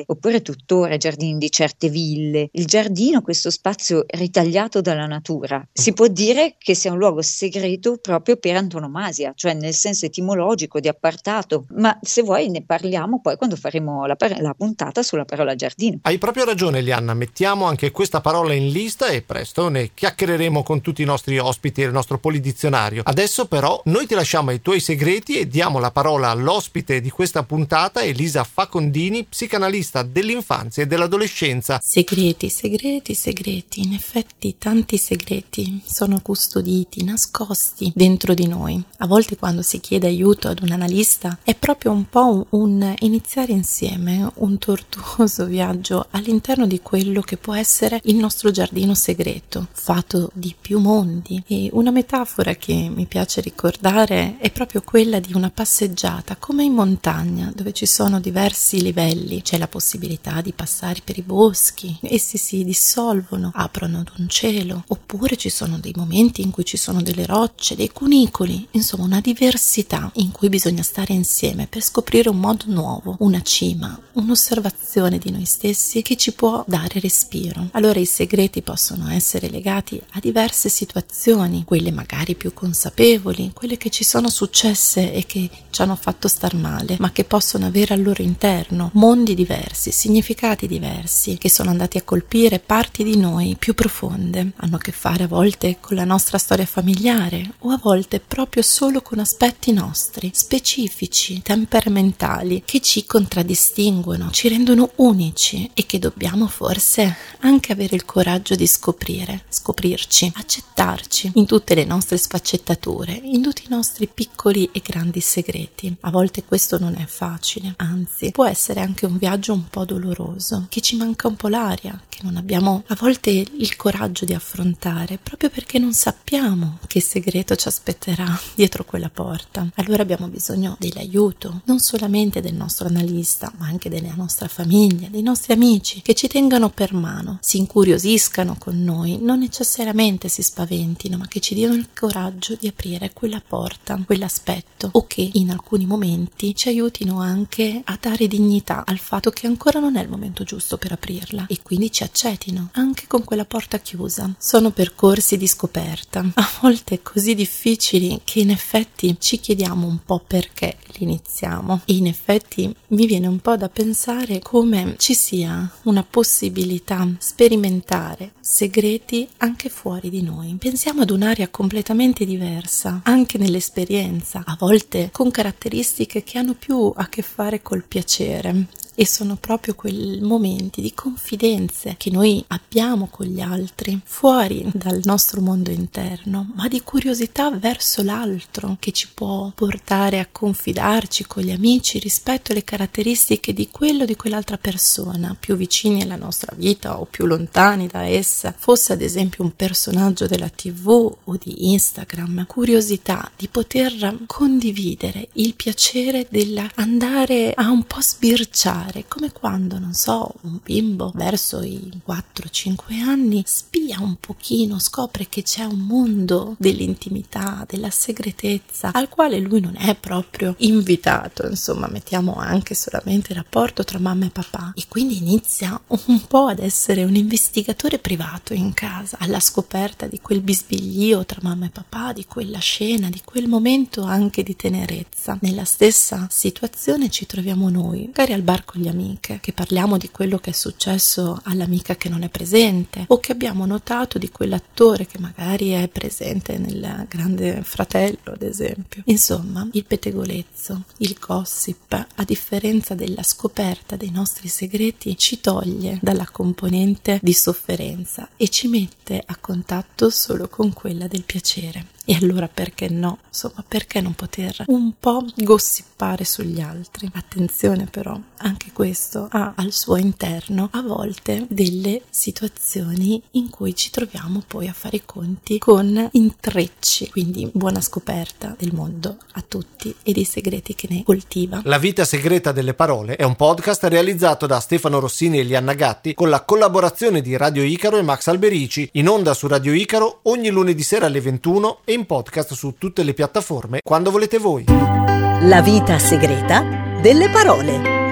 oppure 0.06 0.42
tuttora 0.42 0.92
ai 0.92 0.98
giardini 0.98 1.38
di 1.38 1.50
certe 1.50 1.88
ville. 1.88 2.48
Il 2.52 2.66
giardino, 2.66 3.22
questo 3.22 3.50
spazio 3.50 4.04
ritagliato 4.06 4.80
dalla 4.80 5.06
natura, 5.06 5.66
si 5.72 5.92
può 5.92 6.06
dire 6.08 6.56
che 6.58 6.74
sia 6.74 6.92
un 6.92 6.98
luogo 6.98 7.22
segreto 7.22 7.98
proprio 7.98 8.36
per 8.36 8.56
antonomasia, 8.56 9.32
cioè 9.34 9.54
nel 9.54 9.74
senso 9.74 10.06
etimologico 10.06 10.80
di 10.80 10.88
appartato, 10.88 11.66
ma 11.76 11.96
se 12.02 12.22
vuoi 12.22 12.50
ne 12.50 12.64
parliamo 12.64 13.20
poi 13.20 13.36
quando 13.36 13.56
faremo 13.56 14.06
la, 14.06 14.16
par- 14.16 14.40
la 14.40 14.54
puntata 14.54 15.02
sulla 15.02 15.24
parola 15.24 15.54
giardino. 15.54 15.98
Hai 16.02 16.18
proprio 16.18 16.44
ragione 16.44 16.80
Lianna, 16.80 17.14
mettiamo 17.14 17.64
anche 17.66 17.90
questa 17.90 18.20
parola 18.20 18.54
in 18.54 18.68
lista 18.68 19.08
e 19.08 19.22
presto 19.22 19.68
ne 19.68 19.90
chiacchiereremo 19.94 20.62
con 20.62 20.80
tutti 20.80 21.02
i 21.02 21.06
nostri 21.06 21.38
ospiti 21.38 21.82
e 21.82 21.86
il 21.86 21.92
nostro 21.92 22.18
polidizionario. 22.18 23.02
Adesso 23.04 23.46
però 23.46 23.80
noi 23.86 24.06
ti 24.06 24.14
lasciamo 24.14 24.50
ai 24.50 24.60
tuoi 24.60 24.80
segreti 24.80 25.38
e 25.38 25.46
diamo 25.46 25.78
la 25.78 25.90
parola 25.90 26.30
all'ospite 26.30 27.00
di 27.00 27.10
questa 27.10 27.42
puntata, 27.42 28.02
Elisa 28.02 28.44
Facondini, 28.44 29.26
psicanalista 29.44 30.02
dell'infanzia 30.02 30.82
e 30.82 30.86
dell'adolescenza. 30.86 31.78
Segreti, 31.82 32.48
segreti, 32.48 33.14
segreti, 33.14 33.82
in 33.82 33.92
effetti 33.92 34.56
tanti 34.58 34.96
segreti 34.96 35.82
sono 35.84 36.20
custoditi, 36.22 37.04
nascosti 37.04 37.92
dentro 37.94 38.32
di 38.32 38.46
noi. 38.46 38.82
A 38.98 39.06
volte 39.06 39.36
quando 39.36 39.60
si 39.60 39.80
chiede 39.80 40.06
aiuto 40.06 40.48
ad 40.48 40.62
un 40.62 40.70
analista 40.70 41.38
è 41.42 41.54
proprio 41.54 41.92
un 41.92 42.08
po' 42.08 42.46
un 42.50 42.94
iniziare 43.00 43.52
insieme 43.52 44.30
un 44.36 44.56
tortuoso 44.56 45.44
viaggio 45.46 46.06
all'interno 46.10 46.66
di 46.66 46.80
quello 46.80 47.20
che 47.20 47.36
può 47.36 47.54
essere 47.54 48.00
il 48.04 48.16
nostro 48.16 48.50
giardino 48.50 48.94
segreto, 48.94 49.68
fatto 49.72 50.30
di 50.32 50.54
più 50.58 50.78
mondi. 50.78 51.42
E 51.46 51.68
una 51.72 51.90
metafora 51.90 52.54
che 52.54 52.72
mi 52.72 53.04
piace 53.04 53.42
ricordare 53.42 54.36
è 54.38 54.50
proprio 54.50 54.80
quella 54.82 55.20
di 55.20 55.34
una 55.34 55.50
passeggiata, 55.50 56.36
come 56.36 56.64
in 56.64 56.72
montagna, 56.72 57.52
dove 57.54 57.72
ci 57.72 57.84
sono 57.86 58.20
diversi 58.20 58.80
livelli. 58.80 59.33
C'è 59.42 59.58
la 59.58 59.68
possibilità 59.68 60.40
di 60.40 60.52
passare 60.52 61.00
per 61.02 61.18
i 61.18 61.22
boschi, 61.22 61.96
essi 62.02 62.36
si 62.36 62.64
dissolvono, 62.64 63.50
aprono 63.54 64.00
ad 64.00 64.10
un 64.18 64.28
cielo, 64.28 64.84
oppure 64.88 65.36
ci 65.36 65.48
sono 65.48 65.78
dei 65.78 65.92
momenti 65.96 66.42
in 66.42 66.50
cui 66.50 66.64
ci 66.64 66.76
sono 66.76 67.02
delle 67.02 67.26
rocce, 67.26 67.76
dei 67.76 67.90
cunicoli, 67.90 68.68
insomma 68.72 69.04
una 69.04 69.20
diversità 69.20 70.10
in 70.14 70.30
cui 70.30 70.48
bisogna 70.48 70.82
stare 70.82 71.12
insieme 71.12 71.66
per 71.66 71.82
scoprire 71.82 72.28
un 72.28 72.38
modo 72.38 72.64
nuovo, 72.66 73.16
una 73.20 73.42
cima, 73.42 73.98
un'osservazione 74.12 75.18
di 75.18 75.30
noi 75.30 75.44
stessi 75.44 76.02
che 76.02 76.16
ci 76.16 76.32
può 76.32 76.64
dare 76.66 77.00
respiro. 77.00 77.68
Allora 77.72 78.00
i 78.00 78.06
segreti 78.06 78.62
possono 78.62 79.08
essere 79.10 79.48
legati 79.48 80.00
a 80.12 80.20
diverse 80.20 80.68
situazioni, 80.68 81.64
quelle 81.64 81.90
magari 81.90 82.34
più 82.34 82.52
consapevoli, 82.52 83.52
quelle 83.54 83.76
che 83.76 83.90
ci 83.90 84.04
sono 84.04 84.28
successe 84.28 85.12
e 85.12 85.24
che 85.26 85.48
ci 85.70 85.82
hanno 85.82 85.96
fatto 85.96 86.28
star 86.28 86.54
male, 86.54 86.96
ma 87.00 87.12
che 87.12 87.24
possono 87.24 87.66
avere 87.66 87.94
al 87.94 88.02
loro 88.02 88.22
interno 88.22 88.90
mondi 88.94 89.23
diversi, 89.32 89.90
significati 89.92 90.66
diversi, 90.66 91.38
che 91.38 91.48
sono 91.48 91.70
andati 91.70 91.96
a 91.96 92.02
colpire 92.02 92.58
parti 92.58 93.02
di 93.02 93.16
noi 93.16 93.56
più 93.58 93.72
profonde. 93.72 94.50
Hanno 94.56 94.76
a 94.76 94.78
che 94.78 94.92
fare 94.92 95.22
a 95.22 95.28
volte 95.28 95.78
con 95.80 95.96
la 95.96 96.04
nostra 96.04 96.36
storia 96.36 96.66
familiare 96.66 97.54
o 97.60 97.70
a 97.70 97.78
volte 97.80 98.20
proprio 98.20 98.62
solo 98.62 99.00
con 99.00 99.20
aspetti 99.20 99.72
nostri, 99.72 100.30
specifici, 100.34 101.40
temperamentali, 101.40 102.62
che 102.66 102.80
ci 102.80 103.06
contraddistinguono, 103.06 104.30
ci 104.32 104.48
rendono 104.48 104.90
unici 104.96 105.70
e 105.72 105.86
che 105.86 105.98
dobbiamo 105.98 106.48
forse 106.48 107.16
anche 107.40 107.72
avere 107.72 107.94
il 107.94 108.04
coraggio 108.04 108.54
di 108.54 108.66
scoprire, 108.66 109.44
scoprirci, 109.48 110.32
accettarci 110.34 111.32
in 111.34 111.46
tutte 111.46 111.74
le 111.74 111.84
nostre 111.84 112.16
sfaccettature, 112.16 113.12
in 113.22 113.42
tutti 113.42 113.62
i 113.64 113.70
nostri 113.70 114.08
piccoli 114.12 114.68
e 114.72 114.82
grandi 114.84 115.20
segreti. 115.20 115.94
A 116.00 116.10
volte 116.10 116.42
questo 116.44 116.78
non 116.78 116.94
è 116.96 117.06
facile, 117.06 117.74
anzi 117.76 118.30
può 118.32 118.46
essere 118.46 118.80
anche 118.80 119.06
un 119.06 119.13
viaggio 119.18 119.52
un 119.52 119.68
po' 119.68 119.84
doloroso, 119.84 120.66
che 120.68 120.80
ci 120.80 120.96
manca 120.96 121.28
un 121.28 121.36
po' 121.36 121.48
l'aria, 121.48 122.00
che 122.08 122.20
non 122.22 122.36
abbiamo 122.36 122.82
a 122.86 122.96
volte 122.98 123.30
il 123.30 123.76
coraggio 123.76 124.24
di 124.24 124.34
affrontare, 124.34 125.18
proprio 125.22 125.50
perché 125.50 125.78
non 125.78 125.92
sappiamo 125.92 126.78
che 126.86 127.00
segreto 127.00 127.56
ci 127.56 127.68
aspetterà 127.68 128.38
dietro 128.54 128.84
quella 128.84 129.10
porta. 129.10 129.66
Allora 129.76 130.02
abbiamo 130.02 130.28
bisogno 130.28 130.76
dell'aiuto, 130.78 131.62
non 131.64 131.78
solamente 131.80 132.40
del 132.40 132.54
nostro 132.54 132.86
analista, 132.86 133.52
ma 133.58 133.66
anche 133.66 133.88
della 133.88 134.14
nostra 134.14 134.48
famiglia, 134.48 135.08
dei 135.08 135.22
nostri 135.22 135.52
amici, 135.52 136.02
che 136.02 136.14
ci 136.14 136.28
tengano 136.28 136.70
per 136.70 136.92
mano, 136.94 137.38
si 137.40 137.58
incuriosiscano 137.58 138.56
con 138.58 138.82
noi, 138.82 139.18
non 139.20 139.38
necessariamente 139.38 140.28
si 140.28 140.42
spaventino, 140.42 141.16
ma 141.16 141.26
che 141.26 141.40
ci 141.40 141.54
diano 141.54 141.74
il 141.74 141.88
coraggio 141.94 142.56
di 142.58 142.68
aprire 142.68 143.12
quella 143.12 143.42
porta, 143.46 144.00
quell'aspetto, 144.04 144.88
o 144.92 145.06
che 145.06 145.28
in 145.32 145.50
alcuni 145.50 145.86
momenti 145.86 146.54
ci 146.54 146.68
aiutino 146.68 147.20
anche 147.20 147.82
a 147.84 147.98
dare 148.00 148.26
dignità 148.26 148.84
al 148.86 148.98
fatto 149.04 149.30
che 149.30 149.46
ancora 149.46 149.78
non 149.78 149.96
è 149.96 150.02
il 150.02 150.08
momento 150.08 150.44
giusto 150.44 150.78
per 150.78 150.92
aprirla 150.92 151.44
e 151.46 151.58
quindi 151.62 151.92
ci 151.92 152.02
accettino 152.02 152.70
anche 152.72 153.04
con 153.06 153.22
quella 153.22 153.44
porta 153.44 153.78
chiusa. 153.78 154.34
Sono 154.38 154.70
percorsi 154.70 155.36
di 155.36 155.46
scoperta, 155.46 156.20
a 156.34 156.50
volte 156.60 157.02
così 157.02 157.34
difficili 157.34 158.20
che 158.24 158.40
in 158.40 158.50
effetti 158.50 159.14
ci 159.20 159.38
chiediamo 159.38 159.86
un 159.86 159.98
po' 160.04 160.22
perché 160.26 160.78
li 160.94 161.04
iniziamo. 161.04 161.82
E 161.84 161.94
in 161.94 162.06
effetti 162.06 162.74
mi 162.88 163.06
viene 163.06 163.26
un 163.26 163.38
po' 163.40 163.56
da 163.56 163.68
pensare 163.68 164.40
come 164.40 164.94
ci 164.98 165.14
sia 165.14 165.70
una 165.82 166.02
possibilità 166.02 167.06
sperimentare 167.18 168.32
segreti 168.40 169.28
anche 169.38 169.68
fuori 169.68 170.08
di 170.08 170.22
noi. 170.22 170.56
Pensiamo 170.58 171.02
ad 171.02 171.10
un'area 171.10 171.48
completamente 171.48 172.24
diversa, 172.24 173.02
anche 173.04 173.36
nell'esperienza, 173.36 174.42
a 174.46 174.56
volte 174.58 175.10
con 175.12 175.30
caratteristiche 175.30 176.22
che 176.22 176.38
hanno 176.38 176.54
più 176.54 176.90
a 176.94 177.08
che 177.08 177.22
fare 177.22 177.60
col 177.60 177.84
piacere 177.84 178.66
e 178.94 179.06
sono 179.06 179.36
proprio 179.36 179.74
quei 179.74 180.20
momenti 180.20 180.80
di 180.80 180.94
confidenze 180.94 181.96
che 181.98 182.10
noi 182.10 182.44
abbiamo 182.48 183.08
con 183.10 183.26
gli 183.26 183.40
altri, 183.40 184.00
fuori 184.04 184.70
dal 184.72 185.00
nostro 185.04 185.40
mondo 185.40 185.70
interno, 185.70 186.52
ma 186.54 186.68
di 186.68 186.80
curiosità 186.82 187.50
verso 187.50 188.02
l'altro 188.02 188.76
che 188.78 188.92
ci 188.92 189.08
può 189.12 189.50
portare 189.54 190.20
a 190.20 190.28
confidarci 190.30 191.26
con 191.26 191.42
gli 191.42 191.50
amici 191.50 191.98
rispetto 191.98 192.52
alle 192.52 192.64
caratteristiche 192.64 193.52
di 193.52 193.68
quello 193.70 194.04
di 194.04 194.16
quell'altra 194.16 194.58
persona, 194.58 195.36
più 195.38 195.56
vicini 195.56 196.02
alla 196.02 196.16
nostra 196.16 196.54
vita 196.56 197.00
o 197.00 197.06
più 197.06 197.26
lontani 197.26 197.86
da 197.88 198.02
essa, 198.04 198.54
fosse 198.56 198.92
ad 198.92 199.02
esempio 199.02 199.42
un 199.44 199.54
personaggio 199.56 200.26
della 200.26 200.48
TV 200.48 200.88
o 200.88 201.36
di 201.42 201.72
Instagram, 201.72 202.46
curiosità 202.46 203.30
di 203.36 203.48
poter 203.48 204.18
condividere 204.26 205.28
il 205.34 205.54
piacere 205.54 206.26
dell'andare 206.30 207.52
a 207.54 207.70
un 207.70 207.84
po' 207.84 208.00
sbirciare 208.00 208.83
fare, 208.84 209.06
come 209.08 209.32
quando, 209.32 209.78
non 209.78 209.94
so, 209.94 210.34
un 210.42 210.58
bimbo 210.62 211.10
verso 211.14 211.62
i 211.62 211.90
4-5 212.06 213.00
anni 213.00 213.42
spia 213.46 213.98
un 214.00 214.16
pochino, 214.16 214.78
scopre 214.78 215.26
che 215.28 215.42
c'è 215.42 215.64
un 215.64 215.80
mondo 215.80 216.54
dell'intimità, 216.58 217.64
della 217.68 217.90
segretezza, 217.90 218.90
al 218.92 219.08
quale 219.08 219.38
lui 219.38 219.60
non 219.60 219.76
è 219.76 219.94
proprio 219.94 220.54
invitato, 220.58 221.46
insomma, 221.46 221.88
mettiamo 221.88 222.34
anche 222.34 222.74
solamente 222.74 223.32
il 223.32 223.38
rapporto 223.38 223.84
tra 223.84 223.98
mamma 223.98 224.26
e 224.26 224.30
papà 224.30 224.72
e 224.74 224.84
quindi 224.88 225.16
inizia 225.16 225.80
un 225.86 226.26
po' 226.26 226.46
ad 226.46 226.58
essere 226.58 227.04
un 227.04 227.14
investigatore 227.14 227.98
privato 227.98 228.52
in 228.52 228.74
casa, 228.74 229.16
alla 229.20 229.40
scoperta 229.40 230.06
di 230.06 230.20
quel 230.20 230.40
bisbiglio 230.40 231.24
tra 231.24 231.40
mamma 231.42 231.66
e 231.66 231.70
papà, 231.70 232.12
di 232.12 232.26
quella 232.26 232.58
scena, 232.58 233.08
di 233.08 233.22
quel 233.24 233.48
momento 233.48 234.02
anche 234.02 234.42
di 234.42 234.56
tenerezza. 234.56 235.38
Nella 235.40 235.64
stessa 235.64 236.26
situazione 236.30 237.08
ci 237.08 237.26
troviamo 237.26 237.68
noi, 237.70 238.06
magari 238.06 238.32
al 238.32 238.42
bar 238.42 238.64
con 238.74 238.82
le 238.82 238.88
amiche, 238.88 239.38
che 239.40 239.52
parliamo 239.52 239.96
di 239.96 240.10
quello 240.10 240.38
che 240.38 240.50
è 240.50 240.52
successo 240.52 241.40
all'amica 241.44 241.94
che 241.94 242.08
non 242.08 242.24
è 242.24 242.28
presente 242.28 243.04
o 243.06 243.20
che 243.20 243.30
abbiamo 243.30 243.66
notato 243.66 244.18
di 244.18 244.30
quell'attore 244.30 245.06
che 245.06 245.20
magari 245.20 245.70
è 245.70 245.86
presente 245.86 246.58
nel 246.58 247.06
grande 247.08 247.62
fratello, 247.62 248.32
ad 248.32 248.42
esempio. 248.42 249.02
Insomma, 249.06 249.68
il 249.72 249.84
pettegolezzo, 249.84 250.82
il 250.98 251.16
gossip, 251.24 251.92
a 251.92 252.24
differenza 252.24 252.94
della 252.94 253.22
scoperta 253.22 253.94
dei 253.94 254.10
nostri 254.10 254.48
segreti, 254.48 255.16
ci 255.16 255.40
toglie 255.40 256.00
dalla 256.02 256.28
componente 256.28 257.20
di 257.22 257.32
sofferenza 257.32 258.28
e 258.36 258.48
ci 258.48 258.66
mette 258.66 259.22
a 259.24 259.36
contatto 259.36 260.10
solo 260.10 260.48
con 260.48 260.72
quella 260.72 261.06
del 261.06 261.22
piacere. 261.22 261.93
E 262.06 262.18
allora 262.20 262.48
perché 262.52 262.88
no? 262.88 263.18
Insomma, 263.28 263.64
perché 263.66 264.00
non 264.00 264.14
poter 264.14 264.64
un 264.66 264.92
po' 265.00 265.24
gossipare 265.36 266.24
sugli 266.24 266.60
altri? 266.60 267.10
Attenzione 267.14 267.86
però, 267.86 268.18
anche 268.38 268.72
questo 268.72 269.26
ha 269.30 269.54
al 269.56 269.72
suo 269.72 269.96
interno 269.96 270.68
a 270.72 270.82
volte 270.82 271.46
delle 271.48 272.02
situazioni 272.10 273.22
in 273.32 273.48
cui 273.48 273.74
ci 273.74 273.90
troviamo 273.90 274.42
poi 274.46 274.68
a 274.68 274.74
fare 274.74 274.96
i 274.96 275.02
conti 275.06 275.58
con 275.58 276.08
intrecci. 276.12 277.10
Quindi 277.10 277.48
buona 277.52 277.80
scoperta 277.80 278.54
del 278.58 278.74
mondo 278.74 279.16
a 279.32 279.44
tutti 279.46 279.94
e 280.02 280.12
dei 280.12 280.24
segreti 280.24 280.74
che 280.74 280.88
ne 280.90 281.02
coltiva. 281.04 281.62
La 281.64 281.78
vita 281.78 282.04
segreta 282.04 282.52
delle 282.52 282.74
parole 282.74 283.16
è 283.16 283.24
un 283.24 283.34
podcast 283.34 283.84
realizzato 283.84 284.46
da 284.46 284.60
Stefano 284.60 284.98
Rossini 284.98 285.38
e 285.38 285.42
Lianna 285.42 285.72
Gatti 285.72 286.12
con 286.12 286.28
la 286.28 286.42
collaborazione 286.42 287.22
di 287.22 287.34
Radio 287.36 287.62
Icaro 287.62 287.96
e 287.96 288.02
Max 288.02 288.26
Alberici, 288.26 288.88
in 288.92 289.08
onda 289.08 289.32
su 289.32 289.46
Radio 289.46 289.72
Icaro 289.72 290.20
ogni 290.24 290.50
lunedì 290.50 290.82
sera 290.82 291.06
alle 291.06 291.22
21 291.22 291.78
in 291.94 292.06
podcast 292.06 292.52
su 292.52 292.74
tutte 292.76 293.02
le 293.02 293.14
piattaforme 293.14 293.78
quando 293.82 294.10
volete 294.10 294.38
voi. 294.38 294.64
La 294.66 295.62
vita 295.62 295.98
segreta 295.98 296.62
delle 297.00 297.28
parole. 297.30 298.03